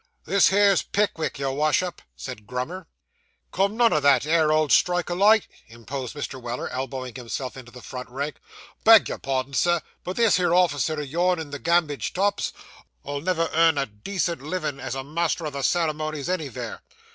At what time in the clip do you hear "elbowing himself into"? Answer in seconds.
6.69-7.69